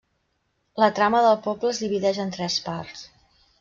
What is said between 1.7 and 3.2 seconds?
es divideix en tres parts.